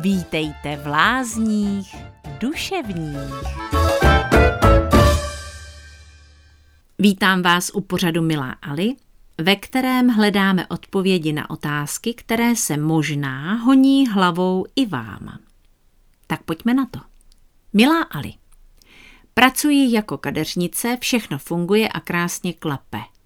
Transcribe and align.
Vítejte 0.00 0.76
v 0.76 0.86
lázních 0.86 1.96
duševních. 2.40 3.16
Vítám 6.98 7.42
vás 7.42 7.70
u 7.74 7.80
pořadu 7.80 8.22
Milá 8.22 8.50
Ali, 8.50 8.94
ve 9.38 9.56
kterém 9.56 10.08
hledáme 10.08 10.66
odpovědi 10.66 11.32
na 11.32 11.50
otázky, 11.50 12.14
které 12.14 12.56
se 12.56 12.76
možná 12.76 13.54
honí 13.54 14.08
hlavou 14.08 14.66
i 14.76 14.86
vám. 14.86 15.38
Tak 16.26 16.42
pojďme 16.42 16.74
na 16.74 16.86
to. 16.86 17.00
Milá 17.72 18.02
Ali, 18.02 18.32
pracuji 19.34 19.92
jako 19.92 20.18
kadeřnice, 20.18 20.98
všechno 21.00 21.38
funguje 21.38 21.88
a 21.88 22.00
krásně 22.00 22.52
klape– 22.52 23.00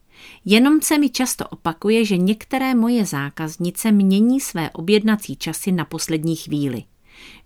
Jenom 0.44 0.80
se 0.80 0.98
mi 0.98 1.10
často 1.10 1.48
opakuje, 1.48 2.04
že 2.04 2.16
některé 2.16 2.74
moje 2.74 3.06
zákaznice 3.06 3.92
mění 3.92 4.40
své 4.40 4.70
objednací 4.70 5.36
časy 5.36 5.72
na 5.72 5.84
poslední 5.84 6.36
chvíli. 6.36 6.84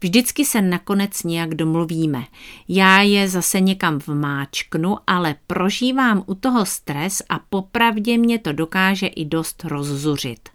Vždycky 0.00 0.44
se 0.44 0.62
nakonec 0.62 1.22
nějak 1.22 1.54
domluvíme. 1.54 2.24
Já 2.68 3.02
je 3.02 3.28
zase 3.28 3.60
někam 3.60 3.98
vmáčknu, 4.06 4.96
ale 5.06 5.34
prožívám 5.46 6.24
u 6.26 6.34
toho 6.34 6.66
stres 6.66 7.22
a 7.28 7.38
popravdě 7.38 8.18
mě 8.18 8.38
to 8.38 8.52
dokáže 8.52 9.06
i 9.06 9.24
dost 9.24 9.64
rozzuřit. 9.64 10.48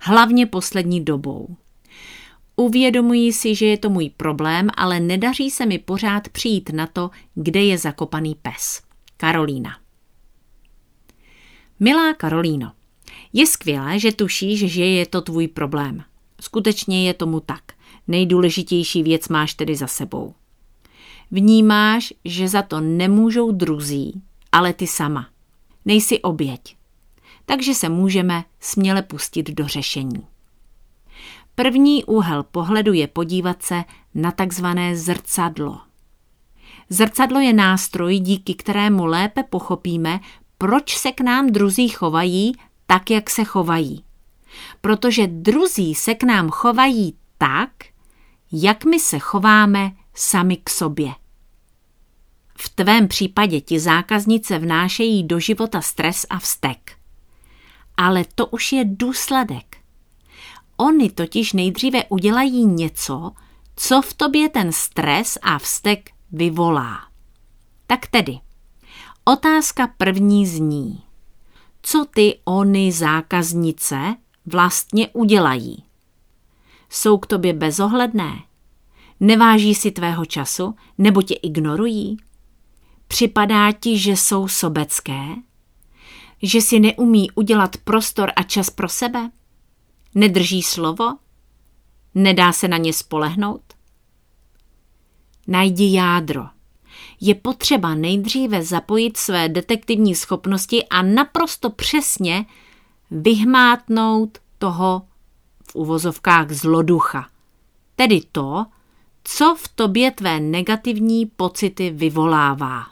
Hlavně 0.00 0.46
poslední 0.46 1.04
dobou. 1.04 1.56
Uvědomuji 2.56 3.32
si, 3.32 3.54
že 3.54 3.66
je 3.66 3.78
to 3.78 3.90
můj 3.90 4.10
problém, 4.16 4.68
ale 4.76 5.00
nedaří 5.00 5.50
se 5.50 5.66
mi 5.66 5.78
pořád 5.78 6.28
přijít 6.28 6.70
na 6.70 6.86
to, 6.86 7.10
kde 7.34 7.64
je 7.64 7.78
zakopaný 7.78 8.36
pes. 8.42 8.82
Karolína. 9.16 9.83
Milá 11.84 12.14
Karolíno, 12.14 12.72
je 13.32 13.46
skvělé, 13.46 13.98
že 13.98 14.12
tušíš, 14.12 14.72
že 14.72 14.84
je 14.84 15.06
to 15.06 15.20
tvůj 15.20 15.48
problém. 15.48 16.04
Skutečně 16.40 17.06
je 17.06 17.14
tomu 17.14 17.40
tak. 17.40 17.62
Nejdůležitější 18.08 19.02
věc 19.02 19.28
máš 19.28 19.54
tedy 19.54 19.76
za 19.76 19.86
sebou. 19.86 20.34
Vnímáš, 21.30 22.12
že 22.24 22.48
za 22.48 22.62
to 22.62 22.80
nemůžou 22.80 23.52
druzí, 23.52 24.22
ale 24.52 24.72
ty 24.72 24.86
sama. 24.86 25.28
Nejsi 25.84 26.20
oběť. 26.20 26.76
Takže 27.46 27.74
se 27.74 27.88
můžeme 27.88 28.44
směle 28.60 29.02
pustit 29.02 29.50
do 29.50 29.68
řešení. 29.68 30.26
První 31.54 32.04
úhel 32.04 32.42
pohledu 32.42 32.92
je 32.92 33.06
podívat 33.06 33.62
se 33.62 33.84
na 34.14 34.30
takzvané 34.30 34.96
zrcadlo. 34.96 35.80
Zrcadlo 36.88 37.40
je 37.40 37.52
nástroj, 37.52 38.18
díky 38.18 38.54
kterému 38.54 39.04
lépe 39.04 39.42
pochopíme, 39.42 40.20
proč 40.64 40.96
se 40.98 41.12
k 41.12 41.20
nám 41.20 41.46
druzí 41.46 41.88
chovají 41.88 42.52
tak, 42.86 43.10
jak 43.10 43.30
se 43.30 43.44
chovají. 43.44 44.04
Protože 44.80 45.26
druzí 45.26 45.94
se 45.94 46.14
k 46.14 46.22
nám 46.22 46.50
chovají 46.50 47.16
tak, 47.38 47.70
jak 48.52 48.84
my 48.84 49.00
se 49.00 49.18
chováme 49.18 49.92
sami 50.14 50.56
k 50.56 50.70
sobě. 50.70 51.12
V 52.58 52.68
tvém 52.68 53.08
případě 53.08 53.60
ti 53.60 53.80
zákaznice 53.80 54.58
vnášejí 54.58 55.24
do 55.24 55.40
života 55.40 55.80
stres 55.80 56.26
a 56.30 56.38
vztek. 56.38 56.92
Ale 57.96 58.24
to 58.34 58.46
už 58.46 58.72
je 58.72 58.84
důsledek. 58.84 59.76
Oni 60.76 61.10
totiž 61.10 61.52
nejdříve 61.52 62.04
udělají 62.04 62.64
něco, 62.64 63.32
co 63.76 64.02
v 64.02 64.14
tobě 64.14 64.48
ten 64.48 64.72
stres 64.72 65.38
a 65.42 65.58
vztek 65.58 66.10
vyvolá. 66.32 67.00
Tak 67.86 68.06
tedy, 68.06 68.38
Otázka 69.26 69.86
první 69.86 70.46
zní. 70.46 71.02
Co 71.82 72.06
ty 72.14 72.40
ony 72.44 72.92
zákaznice 72.92 74.16
vlastně 74.46 75.08
udělají? 75.08 75.84
Jsou 76.90 77.18
k 77.18 77.26
tobě 77.26 77.52
bezohledné? 77.52 78.42
Neváží 79.20 79.74
si 79.74 79.90
tvého 79.90 80.24
času 80.24 80.74
nebo 80.98 81.22
tě 81.22 81.34
ignorují? 81.34 82.16
Připadá 83.08 83.72
ti, 83.72 83.98
že 83.98 84.10
jsou 84.10 84.48
sobecké? 84.48 85.26
Že 86.42 86.60
si 86.60 86.80
neumí 86.80 87.30
udělat 87.30 87.76
prostor 87.76 88.32
a 88.36 88.42
čas 88.42 88.70
pro 88.70 88.88
sebe? 88.88 89.30
Nedrží 90.14 90.62
slovo? 90.62 91.04
Nedá 92.14 92.52
se 92.52 92.68
na 92.68 92.76
ně 92.76 92.92
spolehnout? 92.92 93.62
Najdi 95.46 95.92
jádro 95.92 96.53
je 97.20 97.34
potřeba 97.34 97.94
nejdříve 97.94 98.62
zapojit 98.62 99.16
své 99.16 99.48
detektivní 99.48 100.14
schopnosti 100.14 100.84
a 100.84 101.02
naprosto 101.02 101.70
přesně 101.70 102.46
vyhmátnout 103.10 104.38
toho 104.58 105.02
v 105.70 105.74
uvozovkách 105.74 106.50
zloducha. 106.50 107.28
Tedy 107.96 108.20
to, 108.32 108.66
co 109.24 109.54
v 109.54 109.68
tobě 109.68 110.10
tvé 110.10 110.40
negativní 110.40 111.26
pocity 111.26 111.90
vyvolává. 111.90 112.86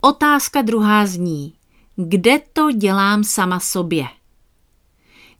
Otázka 0.00 0.62
druhá 0.62 1.06
zní, 1.06 1.54
kde 1.96 2.38
to 2.52 2.72
dělám 2.72 3.24
sama 3.24 3.60
sobě? 3.60 4.06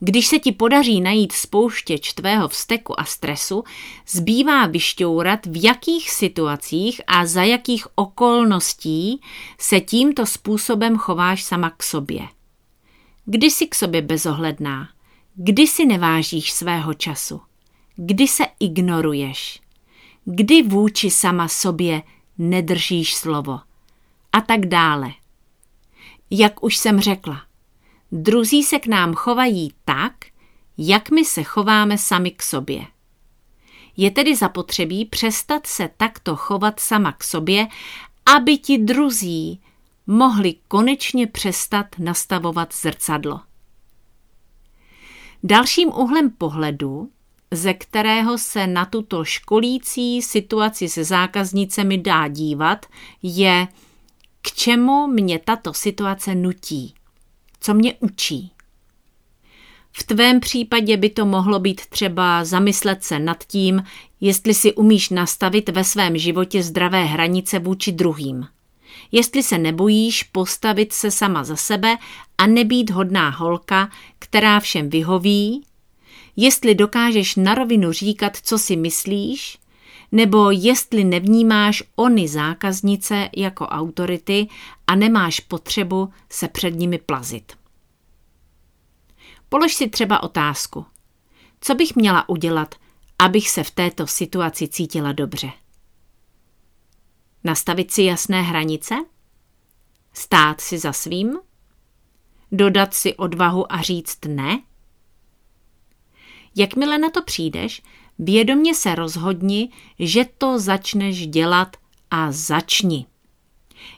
Když 0.01 0.27
se 0.27 0.39
ti 0.39 0.53
podaří 0.53 1.01
najít 1.01 1.33
spouštěč 1.33 2.13
tvého 2.13 2.49
vzteku 2.49 3.01
a 3.01 3.05
stresu, 3.05 3.65
zbývá 4.09 4.67
vyšťourat, 4.67 5.47
v 5.47 5.65
jakých 5.65 6.11
situacích 6.11 7.01
a 7.07 7.27
za 7.27 7.43
jakých 7.43 7.87
okolností 7.95 9.21
se 9.59 9.81
tímto 9.81 10.27
způsobem 10.27 10.97
chováš 10.97 11.45
sama 11.45 11.71
k 11.71 11.83
sobě. 11.83 12.29
Kdy 13.25 13.51
jsi 13.51 13.67
k 13.67 13.75
sobě 13.75 14.03
bezohledná? 14.03 14.89
Kdy 15.35 15.67
si 15.67 15.87
nevážíš 15.87 16.53
svého 16.53 16.95
času? 16.95 17.41
Kdy 17.97 18.29
se 18.29 18.45
ignoruješ? 18.61 19.61
Kdy 20.25 20.63
vůči 20.63 21.11
sama 21.11 21.49
sobě 21.49 22.03
nedržíš 22.39 23.15
slovo? 23.15 23.61
A 24.33 24.41
tak 24.41 24.67
dále. 24.67 25.11
Jak 26.31 26.65
už 26.65 26.77
jsem 26.77 27.01
řekla, 27.01 27.48
Druzí 28.13 28.63
se 28.63 28.79
k 28.79 28.87
nám 28.87 29.15
chovají 29.15 29.73
tak, 29.85 30.13
jak 30.79 31.11
my 31.11 31.25
se 31.25 31.43
chováme 31.43 31.99
sami 31.99 32.31
k 32.31 32.43
sobě. 32.43 32.87
Je 33.97 34.11
tedy 34.11 34.37
zapotřebí 34.37 35.05
přestat 35.05 35.67
se 35.67 35.91
takto 35.97 36.37
chovat 36.37 36.81
sama 36.81 37.13
k 37.13 37.25
sobě, 37.25 37.67
aby 38.37 38.59
ti 38.59 38.79
druzí 38.79 39.61
mohli 40.07 40.55
konečně 40.69 41.27
přestat 41.27 41.87
nastavovat 41.99 42.75
zrcadlo. 42.75 43.41
Dalším 45.43 45.89
úhlem 45.89 46.31
pohledu, 46.31 47.11
ze 47.51 47.75
kterého 47.75 48.39
se 48.39 48.67
na 48.67 48.85
tuto 48.85 49.25
školící 49.25 50.23
situaci 50.23 50.89
se 50.89 51.05
zákaznicemi 51.05 51.99
dá 51.99 52.29
dívat, 52.29 52.87
je, 53.23 53.69
k 54.43 54.53
čemu 54.53 55.07
mě 55.07 55.39
tato 55.39 55.75
situace 55.75 56.35
nutí 56.35 56.95
co 57.61 57.75
mě 57.75 57.95
učí. 58.01 58.53
V 59.93 60.03
tvém 60.03 60.41
případě 60.41 60.97
by 60.97 61.11
to 61.11 61.27
mohlo 61.27 61.59
být 61.59 61.87
třeba 61.87 62.45
zamyslet 62.45 63.05
se 63.05 63.19
nad 63.19 63.45
tím, 63.45 63.83
jestli 64.21 64.55
si 64.55 64.75
umíš 64.75 65.11
nastavit 65.11 65.69
ve 65.69 65.85
svém 65.85 66.19
životě 66.19 66.63
zdravé 66.63 67.05
hranice 67.05 67.59
vůči 67.59 67.93
druhým. 67.93 68.47
Jestli 69.13 69.43
se 69.43 69.59
nebojíš 69.59 70.23
postavit 70.23 70.93
se 70.93 71.11
sama 71.11 71.45
za 71.45 71.57
sebe 71.57 71.97
a 72.39 72.47
nebýt 72.47 72.91
hodná 72.91 73.31
holka, 73.31 73.91
která 74.19 74.61
všem 74.61 74.91
vyhoví, 74.91 75.65
jestli 76.37 76.75
dokážeš 76.75 77.37
na 77.37 77.55
rovinu 77.55 77.93
říkat, 77.93 78.37
co 78.43 78.59
si 78.59 78.77
myslíš, 78.77 79.59
nebo 80.13 80.51
jestli 80.51 81.05
nevnímáš 81.05 81.83
ony 81.97 82.29
zákaznice 82.29 83.29
jako 83.37 83.67
autority 83.67 84.49
a 84.87 84.95
nemáš 84.95 85.41
potřebu 85.41 86.13
se 86.31 86.49
před 86.49 86.71
nimi 86.71 86.99
plazit. 86.99 87.59
Polož 89.49 89.75
si 89.75 89.89
třeba 89.89 90.23
otázku. 90.23 90.87
Co 91.61 91.75
bych 91.75 91.97
měla 91.97 92.29
udělat, 92.29 92.75
abych 93.19 93.51
se 93.51 93.65
v 93.65 93.71
této 93.71 94.07
situaci 94.07 94.69
cítila 94.69 95.13
dobře? 95.13 95.51
Nastavit 97.45 97.91
si 97.91 98.03
jasné 98.03 98.43
hranice? 98.43 98.95
Stát 100.13 100.61
si 100.61 100.79
za 100.79 100.93
svým? 100.93 101.39
Dodat 102.53 102.95
si 102.95 103.15
odvahu 103.15 103.73
a 103.73 103.83
říct 103.83 104.19
ne? 104.27 104.63
Jakmile 106.57 106.99
na 106.99 107.11
to 107.11 107.23
přijdeš, 107.23 107.83
vědomně 108.19 108.75
se 108.75 108.95
rozhodni, 108.95 109.69
že 109.99 110.25
to 110.39 110.59
začneš 110.59 111.27
dělat 111.27 111.77
a 112.11 112.33
začni. 112.33 113.07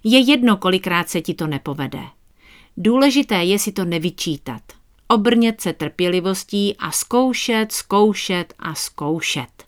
Je 0.05 0.19
jedno, 0.19 0.57
kolikrát 0.57 1.09
se 1.09 1.21
ti 1.21 1.35
to 1.35 1.47
nepovede. 1.47 2.03
Důležité 2.77 3.45
je 3.45 3.59
si 3.59 3.73
to 3.73 3.85
nevyčítat. 3.85 4.63
Obrnět 5.09 5.61
se 5.61 5.73
trpělivostí 5.73 6.77
a 6.77 6.91
zkoušet, 6.91 7.73
zkoušet 7.73 8.55
a 8.59 8.75
zkoušet. 8.75 9.65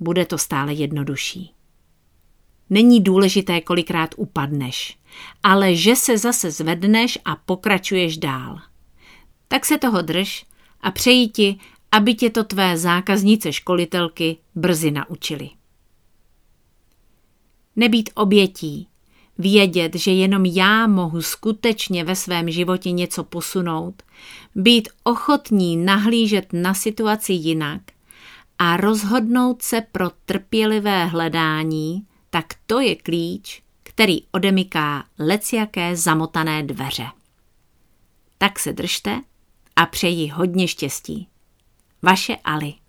Bude 0.00 0.24
to 0.26 0.38
stále 0.38 0.72
jednodušší. 0.72 1.52
Není 2.70 3.00
důležité, 3.00 3.60
kolikrát 3.60 4.14
upadneš, 4.16 4.98
ale 5.42 5.74
že 5.74 5.96
se 5.96 6.18
zase 6.18 6.50
zvedneš 6.50 7.18
a 7.24 7.36
pokračuješ 7.36 8.18
dál. 8.18 8.58
Tak 9.48 9.66
se 9.66 9.78
toho 9.78 10.02
drž 10.02 10.44
a 10.80 10.90
přeji 10.90 11.28
ti, 11.28 11.58
aby 11.92 12.14
tě 12.14 12.30
to 12.30 12.44
tvé 12.44 12.78
zákaznice 12.78 13.52
školitelky 13.52 14.36
brzy 14.54 14.90
naučili. 14.90 15.50
Nebýt 17.76 18.10
obětí, 18.14 18.88
vědět, 19.38 19.94
že 19.94 20.10
jenom 20.10 20.44
já 20.44 20.86
mohu 20.86 21.22
skutečně 21.22 22.04
ve 22.04 22.16
svém 22.16 22.50
životě 22.50 22.90
něco 22.90 23.24
posunout, 23.24 24.02
být 24.54 24.88
ochotní 25.02 25.76
nahlížet 25.76 26.52
na 26.52 26.74
situaci 26.74 27.32
jinak 27.32 27.82
a 28.58 28.76
rozhodnout 28.76 29.62
se 29.62 29.80
pro 29.80 30.10
trpělivé 30.24 31.06
hledání, 31.06 32.06
tak 32.30 32.46
to 32.66 32.80
je 32.80 32.96
klíč, 32.96 33.62
který 33.82 34.18
odemyká 34.32 35.04
leciaké 35.18 35.96
zamotané 35.96 36.62
dveře. 36.62 37.06
Tak 38.38 38.58
se 38.58 38.72
držte 38.72 39.20
a 39.76 39.86
přeji 39.86 40.28
hodně 40.28 40.68
štěstí. 40.68 41.28
Vaše 42.02 42.36
Ali 42.44 42.87